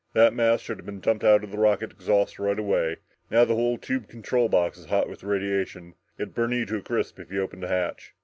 That 0.13 0.33
mass 0.33 0.61
should 0.61 0.77
have 0.79 0.85
been 0.87 0.99
dumped 0.99 1.23
out 1.23 1.43
of 1.43 1.51
the 1.51 1.59
rocket 1.59 1.91
exhaust 1.91 2.39
right 2.39 2.57
away. 2.57 2.95
Now 3.29 3.45
the 3.45 3.53
whole 3.53 3.77
tube 3.77 4.07
control 4.09 4.49
box 4.49 4.79
is 4.79 4.85
so 4.85 4.89
hot 4.89 5.07
with 5.07 5.21
radiation, 5.23 5.93
it'd 6.17 6.33
burn 6.33 6.53
you 6.53 6.65
to 6.65 6.77
a 6.77 6.81
crisp 6.81 7.19
if 7.19 7.31
you 7.31 7.39
opened 7.39 7.61
the 7.61 7.67
hatch." 7.67 8.15